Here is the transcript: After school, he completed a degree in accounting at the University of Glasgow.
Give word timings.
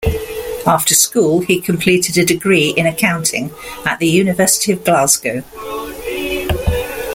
After 0.65 0.95
school, 0.95 1.41
he 1.41 1.61
completed 1.61 2.17
a 2.17 2.25
degree 2.25 2.69
in 2.71 2.87
accounting 2.87 3.51
at 3.85 3.99
the 3.99 4.07
University 4.09 4.71
of 4.71 4.83
Glasgow. 4.83 5.43